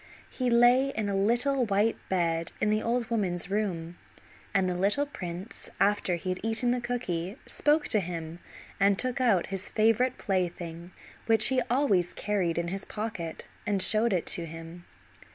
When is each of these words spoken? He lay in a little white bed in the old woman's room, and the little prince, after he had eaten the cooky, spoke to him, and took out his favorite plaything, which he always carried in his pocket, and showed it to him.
He 0.31 0.49
lay 0.49 0.89
in 0.89 1.09
a 1.09 1.15
little 1.15 1.63
white 1.63 1.95
bed 2.09 2.53
in 2.59 2.71
the 2.71 2.81
old 2.81 3.11
woman's 3.11 3.51
room, 3.51 3.99
and 4.51 4.67
the 4.67 4.73
little 4.73 5.05
prince, 5.05 5.69
after 5.79 6.15
he 6.15 6.29
had 6.29 6.39
eaten 6.41 6.71
the 6.71 6.81
cooky, 6.81 7.37
spoke 7.45 7.87
to 7.89 7.99
him, 7.99 8.39
and 8.79 8.97
took 8.97 9.21
out 9.21 9.51
his 9.53 9.69
favorite 9.69 10.17
plaything, 10.17 10.89
which 11.27 11.49
he 11.49 11.61
always 11.69 12.15
carried 12.15 12.57
in 12.57 12.69
his 12.69 12.83
pocket, 12.83 13.45
and 13.67 13.79
showed 13.83 14.11
it 14.11 14.25
to 14.25 14.47
him. 14.47 14.85